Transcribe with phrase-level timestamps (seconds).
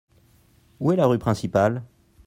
[0.79, 1.83] Où est la rue principale?